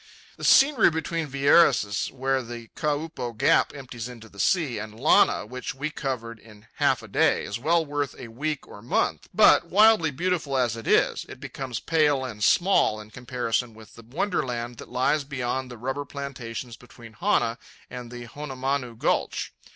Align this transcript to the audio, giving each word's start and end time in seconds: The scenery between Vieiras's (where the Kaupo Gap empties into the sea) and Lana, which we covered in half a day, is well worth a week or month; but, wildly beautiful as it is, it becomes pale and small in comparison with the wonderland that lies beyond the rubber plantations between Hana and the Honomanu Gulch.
The 0.35 0.43
scenery 0.43 0.89
between 0.89 1.27
Vieiras's 1.27 2.09
(where 2.11 2.41
the 2.41 2.69
Kaupo 2.69 3.37
Gap 3.37 3.71
empties 3.75 4.09
into 4.09 4.29
the 4.29 4.39
sea) 4.39 4.79
and 4.79 4.99
Lana, 4.99 5.45
which 5.45 5.75
we 5.75 5.91
covered 5.91 6.39
in 6.39 6.65
half 6.77 7.03
a 7.03 7.07
day, 7.07 7.43
is 7.43 7.59
well 7.59 7.85
worth 7.85 8.15
a 8.17 8.29
week 8.29 8.67
or 8.67 8.81
month; 8.81 9.29
but, 9.31 9.65
wildly 9.67 10.09
beautiful 10.09 10.57
as 10.57 10.75
it 10.75 10.87
is, 10.87 11.23
it 11.29 11.39
becomes 11.39 11.79
pale 11.79 12.25
and 12.25 12.43
small 12.43 12.99
in 12.99 13.11
comparison 13.11 13.75
with 13.75 13.93
the 13.93 14.01
wonderland 14.01 14.77
that 14.79 14.89
lies 14.89 15.23
beyond 15.23 15.69
the 15.69 15.77
rubber 15.77 16.03
plantations 16.05 16.75
between 16.77 17.13
Hana 17.13 17.59
and 17.87 18.09
the 18.09 18.25
Honomanu 18.25 18.97
Gulch. 18.97 19.53